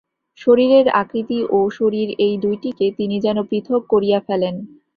[0.37, 4.55] শরীরের আকৃতি ও শরীর এই দুইটিকে তিনি যেন পৃথক করিয়া ফেলেন।